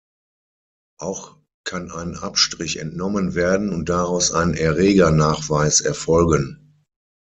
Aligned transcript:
Auch 0.99 1.37
kann 1.63 1.91
ein 1.91 2.15
Abstrich 2.15 2.77
entnommen 2.77 3.35
werden 3.35 3.71
und 3.71 3.87
daraus 3.87 4.31
ein 4.31 4.55
Erregernachweis 4.55 5.79
erfolgen. 5.79 6.73